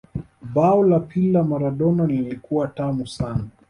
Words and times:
bao 0.55 0.81
la 0.83 0.99
pili 0.99 1.31
la 1.31 1.43
Maradona 1.43 2.05
lilikuwa 2.07 2.67
tamu 2.67 3.07
sana 3.07 3.47